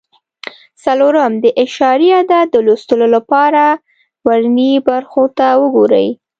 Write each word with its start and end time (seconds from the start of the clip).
څلورم: 0.83 1.33
د 1.43 1.45
اعشاري 1.61 2.09
عدد 2.19 2.47
د 2.53 2.57
لوستلو 2.65 3.07
لپاره 3.15 3.63
ورنیي 4.27 4.75
برخو 4.89 5.23
ته 5.37 5.47
وګورئ. 5.61 6.07